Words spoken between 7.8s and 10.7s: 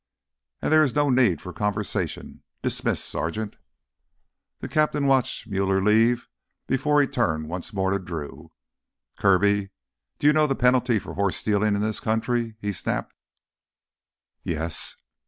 to Drew. "Kirby, do you know the